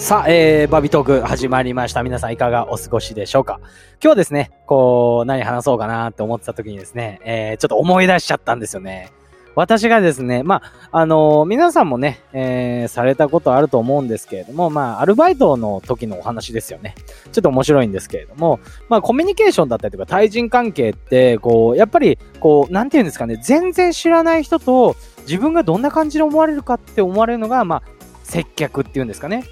[0.00, 2.02] さあ、えー、バビトーク始まりました。
[2.02, 3.60] 皆さんいかがお過ごしでしょうか？
[3.60, 3.68] 今
[4.00, 9.12] 日はですね、こう、何話そうかなって思ってた時にですね、えー、ちょっと思い出しちゃったんですよね。
[9.54, 16.94] 私がですね、まあ、あのー、皆さんもね、えー、されたことあると思うんですけれども、まあ、アルバイトの時のお話ですよね。
[17.30, 18.58] ちょっと面白いんですけれども、
[18.88, 24.96] まあ、コミュニケーションだったりとか、対人関係って、こう、やっぱり、こう、なんていうんですかね、全然知らない人と、
[25.26, 27.82] 自分がどんな感じで思われるかって思われるのが、まあ、
[28.24, 29.44] 接客っていうんですかね。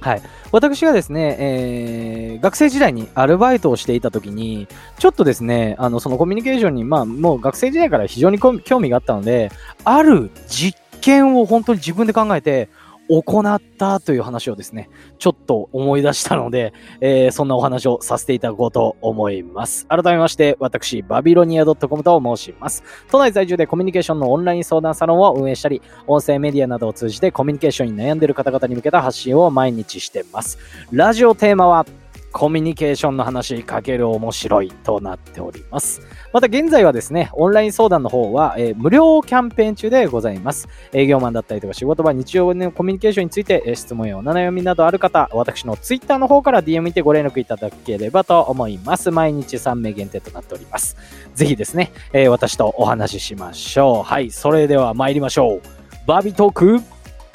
[0.00, 0.22] はい。
[0.50, 4.66] 私がですね、えー、学生時代にアルバイトをしていた時に、
[4.98, 9.52] ちょっとですね、あの、そのコミュニケーションに、まあ、もう学生時代から非常に興味があったので、
[9.84, 12.68] ある実験を本当に自分で考えて、
[13.10, 19.84] 行ったという話をですね、ちょっと思い出したので、えー、そんなお話をさせていただこうと思います。
[19.86, 22.84] 改めまして、私、バビロニア .com と申します。
[23.10, 30.58] 都内在住でコミュニケーションのオンライン相談サロンを運営したり、音声メディアなどを通じてコミュニケーションに悩んでいる方々に向けた発信を毎日してます。
[30.92, 31.86] ラジオテーマは、
[32.32, 36.00] コミュニケーションの話かける面白いとなっております。
[36.32, 40.68] また現在はですね、オンライン相談の方は、えー、無料キャンペーン中でございます。
[40.92, 49.10] 営業マンだったりとか仕事場、日常のコミュニケーションについて、えー、質問やお悩みなどある方、私の Twitter の方から DM にてご連絡いただければと思います。
[49.10, 50.96] 毎日3名限定となっております。
[51.34, 54.02] ぜひですね、えー、私とお話ししましょう。
[54.04, 55.60] はい、それでは参りましょう。
[56.06, 56.80] バービートーク、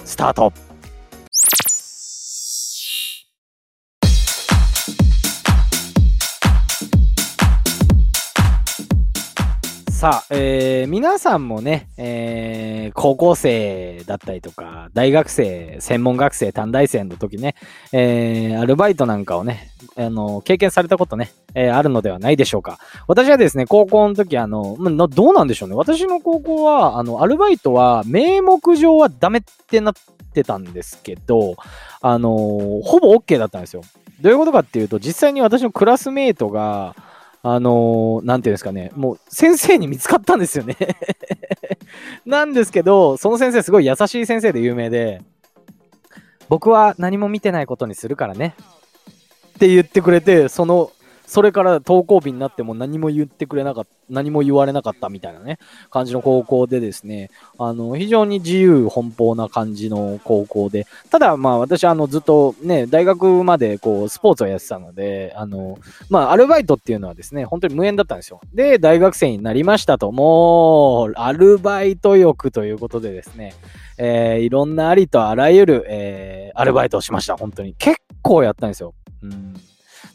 [0.06, 0.54] スタート
[10.06, 17.56] さあ、えー、皆さんもね、えー、高校生だったりとか、大学生、専門学生、短大生の時ね、
[17.92, 22.78] えー、アルバイトなんかをね、あの、経験されたことね、え、あるのではないでしょうか。
[23.08, 25.76] 私はですね、高校の時、あの、ま、どうなんでしょうね。
[25.76, 29.94] 私の高校は、あの、アルバイトは、名目上はダメってなっ
[30.36, 31.56] てたんですけど、
[32.02, 33.82] あの、ほぼ OK だったんですよ。
[34.22, 36.96] どういうことかっていうと、実際に私のクラスメイトが、
[37.48, 40.76] あのー、なんていうんですかね、もう先生に見つかったんですよね
[42.26, 45.22] なんですけど、その先生すごい優しい先生で有名で、
[46.50, 48.56] 僕は何も見てないことにするからね。
[49.50, 50.92] って言ってくれて、その
[51.28, 55.58] それから登校日になっても何も言ってくれなかった、何も言われなかったみたいなね、
[55.90, 68.42] 感じの高校でですね、あの、非常に自由奔放な感じの高校で、ただまあ私あのずっとね、大学までこうスポーツをやってたので、あの、まあアルバイトっていうのはですね、本当に無縁だったんですよ。
[68.54, 73.54] で、大学生になりましたと、もう、アルバイト欲ということでですね、
[73.98, 77.74] えー、いろんなありとあらゆる、えー、アルバイトをしました、本当に。
[77.76, 78.94] 結構やったんですよ。
[79.24, 79.56] うん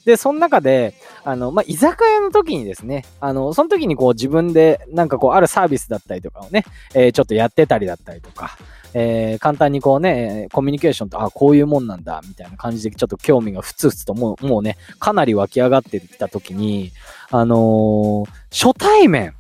[0.05, 0.95] で、その中で、
[1.25, 8.57] あの、まあ、居酒屋の時にですね、あの、その時にこう自分でなんかこうあるサービスだったりとかをね、えー、ちょっとやってたりだったりとか、
[8.95, 16.93] えー、簡単にこうね、コミュニケーションと、あ、こういうもんなんだ、みたいな感じでちょっと興味がふつふつともう、もうね、かなり湧き上がってきた時に、
[17.31, 19.35] あのー、初対面、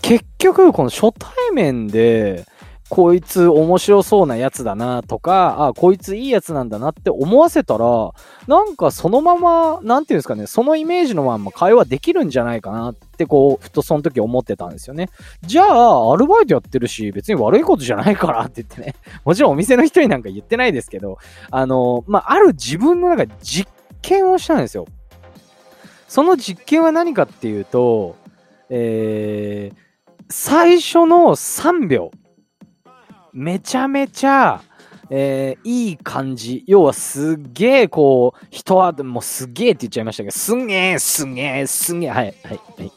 [0.00, 2.46] 結局、この初対面で、
[2.90, 8.10] こいつ面白そうなやつだなとか、あ、こいついいやつなんだなって思わせたら、
[8.48, 15.08] なんかそのまま、なんていうんですかね、そのイメージのまま会話できるんじゃないかなってこう、ふとその時思ってたんですよね。
[15.42, 21.18] じゃあ、アルバイトやってるし、別に悪いことじゃないからって言ってね、 もちろんお店の人になんか言ってないですけど、
[21.52, 23.70] あの、まあ、ある自分の中で実
[24.02, 24.86] 験をしたんですよ。
[26.08, 28.16] その実験は何かっていうと、
[28.68, 29.76] えー、
[30.28, 32.10] 最初の3秒。
[33.32, 34.62] めちゃめちゃ、
[35.10, 36.64] えー、いい感じ。
[36.66, 42.92] 要はすげえ、こう、人はもうすげえって言っちゃいましたけど、すげえ、すげえ、すげえ、はい、はい、はい。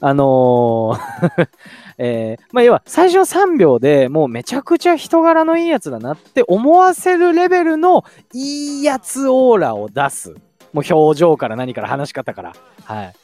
[0.00, 1.48] あのー
[1.98, 8.04] えー、まあ、要は最初の3秒でもうめちゃくちゃ人柄のいいやつだなって思わせるレベルの
[8.34, 10.34] いいやつオーラを出す。
[10.74, 12.52] もう表情から何から話し方から。
[12.84, 13.14] はい。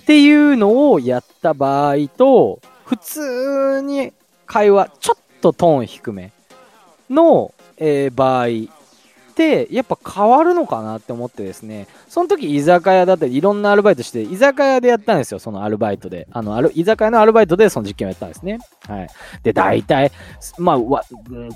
[0.00, 4.12] っていうのをやった場合と、普通に
[4.46, 6.32] 会話、ちょっとトーン低め
[7.10, 8.46] の、えー、場合
[9.38, 11.86] ってやっぱ変わるのかなって思ってですね。
[12.08, 16.26] その時居酒屋だったりいろんなアルバイトして居酒屋でやったんですよそのアルバイトで。
[16.32, 18.58] あの居酒屋のアルバイトでその実験をやったんですね。
[18.88, 19.08] はい。
[19.44, 20.10] で大体
[20.58, 21.04] まあわ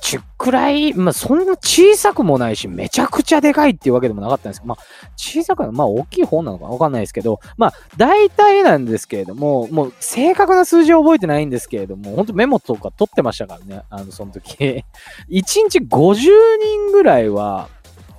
[0.01, 4.85] ちっくらいまあそんな小さくもないしめちゃくちゃでかいっていうわけでもなかったんですけどまあ
[5.17, 14.53] 小さくまあ大きい方なのかわかんないですけどまあ大体なんですけれどももう正確な数字は覚えてないんですけれども本当メモとか取ってましたからねあのその時。
[14.53, 14.85] 1
[15.31, 16.17] 日50
[16.61, 17.69] 人ぐらいは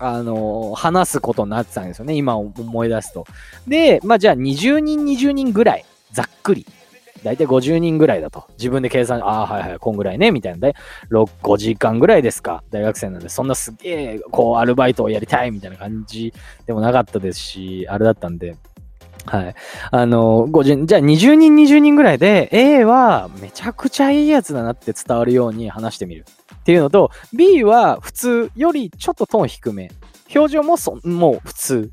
[0.04, 2.14] あの、話すことになってたんですよね。
[2.14, 3.26] 今思い出すと。
[3.68, 6.66] で、まあじゃあ20人、20人ぐらい、ざっくり。
[7.24, 8.46] 大体50人ぐらいだと。
[8.58, 10.60] 自分で計算、ああ、はいはい、こんぐらいね、みたいな。
[10.60, 10.76] で、
[11.10, 12.64] 6、5時間ぐらいですか。
[12.70, 16.34] 大学生なんで、そんなすげえ、こう、アルバイトをやりたい、みたいな感じ
[16.66, 18.58] でもなかったですし、あれだったんで、
[19.26, 19.56] はい。
[19.92, 26.26] あの、50、じゃあ20人20人ぐらいで A はめちゃくちゃいいやつだなって伝わるように話してみる。
[26.56, 29.92] っていうのと、B は普通よりちょっとトーン低め。
[30.36, 31.92] 表情もそ、もう普通。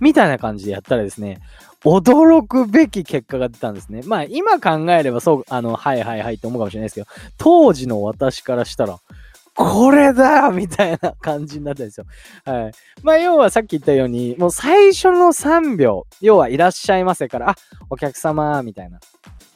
[0.00, 1.40] みたいな感じでやったらですね、
[1.84, 4.02] 驚くべき結果が出たんですね。
[4.04, 7.06] まあ今考えればそう、あの、はいはいはいって思うかもしれないですけど、
[7.38, 8.98] 当時の私からしたら、
[9.54, 12.06] これだみたいな感じになったんですよ。
[12.44, 12.72] はい。
[13.02, 17.54] まあ、要はさっき言ったように、もう最初の3秒、要はいらっしゃいませから、あ、
[17.90, 18.98] お客様、みたいな。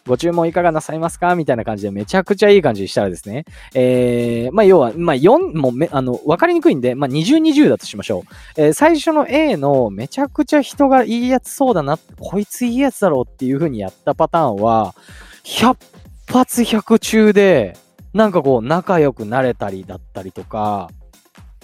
[0.07, 1.35] ご注文いかがなさいますか？
[1.35, 3.45] みたいな感じでめちゃくちゃいい感じにしたらですね。
[3.75, 8.23] えー、まあ、要は、まあ、4、もめ、あの、わかりにくいんで、まあ、20、20だとしましょう。
[8.57, 14.95] えー、最初の A のめちゃくちゃ人がいいやつそうだな、こいついいやつだろうっていう風にやったパターンは、
[15.45, 15.77] 100
[16.29, 17.77] 発100中で、
[18.17, 20.89] なんかこう、仲良くなれたりだったりとか、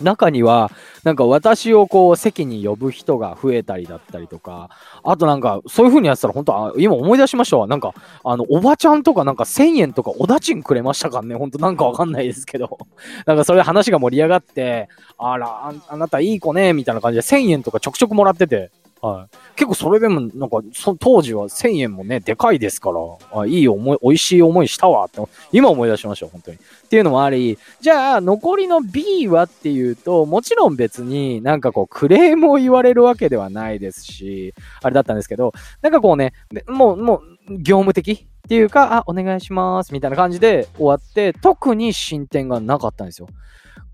[0.03, 0.71] 中には、
[1.03, 4.69] なんか私をこう席に呼ぶ人が増えたりだったりとか、
[5.03, 7.67] あとなんかそういう風にやってたら本当あ、今思い出しましたわ。
[7.67, 11.35] なんか、あの、おばちゃんとかなんか1000円とかおだちんくれましたかね。
[11.37, 12.79] ほんとなんかわかんないですけど。
[13.25, 18.71] なんかそれで話が盛り上がって、あらあ、あなたいい子ね、みたいな感じで1000円とかちょくちょくもらってて、
[19.01, 19.37] はい。
[19.57, 25.21] 結構それでも、なんか、そ当時は1000円もね、でかいですから、あいい思い、美味しい思いしたわって、
[25.53, 26.57] 今思い出しました、本当に。
[26.57, 35.53] っていうのもあり、じゃあ、残りの B はっていうと、もちろん別になんかこう、クレームを言われるわけではないですし、あれだったんですけど、
[35.83, 36.33] なんかこうね、
[36.67, 43.29] もう、もう、業務的っていうか、あ、お願いします、みたいな感じで終わって、特に進展がなかったんですよ。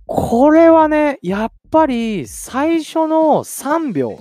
[0.07, 4.19] これはね、やっぱり最初の3秒、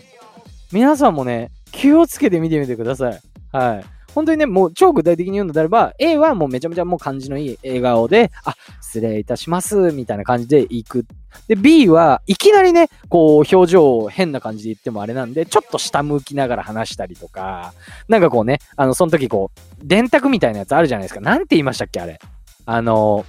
[0.72, 3.20] 皆さんもね、気をつけて見てみてください。
[3.52, 3.86] はい。
[4.14, 11.06] 本当にね、もう超具体的に言うのであれば、A はもうめちゃめちゃもう感じのいい笑顔で、あ、失礼いたします、みたいな感じで行く。
[11.48, 17.74] で、B はいきなりね、こう、表情を変な感じで言ってもあれなんで、ちょっと下向きながら話したりとか、
[18.08, 21.22] なんかこうね、あの、その時こう、電卓みたいなやつあるじゃないですか。
[21.22, 22.20] なんて言いましたっけあれ。
[22.66, 23.24] あの、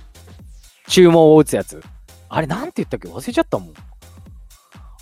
[0.89, 1.83] 注文を打つやつ。
[2.31, 3.09] あれなんて言ったっけ？
[3.09, 3.75] 忘れちゃったもん。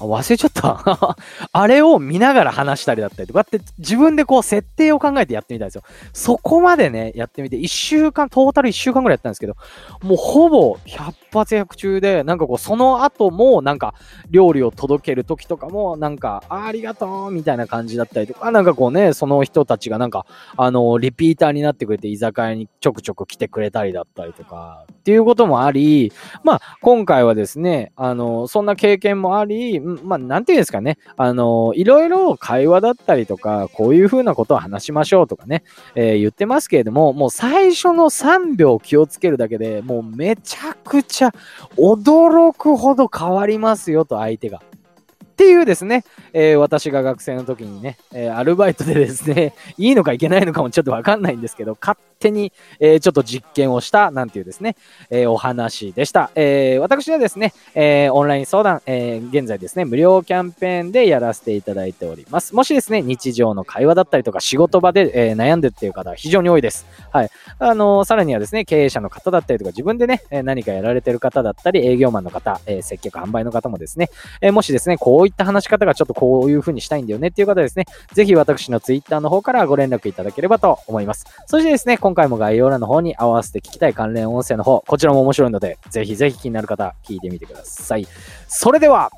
[0.00, 1.16] 忘れちゃった
[1.52, 5.82] あれを見ながら話したりだったりとかって自分でこう設定を考えてやってみたんですよ。
[6.12, 9.56] そこまでね、やってみて、1週間、トータル1週間ぐらいやったんですけど、
[10.02, 13.94] もうほぼ100発100中で、なんかこう、その後もなんか
[14.30, 20.26] 料理を届ける時とかも、なんか、ありがとうみたいな感じだったりとか、なんかこうね、その人たちがなんか、
[20.56, 26.12] あの、リピーターになってくれて居酒屋にちょくちょく来てくれたりだったりとか、っていうこともあり、
[26.42, 35.62] まあ、今回はですね、あの、そんな経験もあり、まあ、なんていうんですかね、あの、いろいろ会話だったりとか、こういうふうなことを話しましょうとかね、
[35.94, 41.32] えー、言ってますけれども、もう最初の3秒気をつけるだけでもうめちゃくちゃ
[41.76, 44.58] 驚くほど変わりますよと、相手が。
[44.58, 46.02] っていうですね、
[46.32, 54.76] えー、私が学生の時にね、えー、アルバイトでですね、いいのかいけないのかもちょっとわかんないんですけど、勝手に、え、ちょっと実験をした、なんていうですね、
[55.10, 56.30] えお話でした。
[56.34, 62.54] え私はですね、えオンライン相談、え現在ですね、無料キャンペーンでやらせていただいております。
[62.54, 66.86] もしですね、日常の会話だったりとか仕事場で、え悩んでっていう方は非常に多いです。
[67.10, 67.30] はい。
[67.58, 81.26] あのさらにはですね、経営者の方だったりとか、自分でね、何かやられてる方だったり、営業マンの方、え接客販売の方もですね、えもしですね、こういった話し方がちょっとこういう風にしたいんだよねっていう方ですね、ぜひ私の Twitter の方からご連絡いただければと思います。
[81.46, 88.06] そしてですね、今回も概要欄の方に合わせて聞きたい関連音声の方、こちらも面白いので、ぜひぜひ気になる方、聞いてみてください。
[88.46, 89.10] それでは、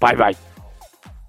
[0.00, 0.51] バイバイ。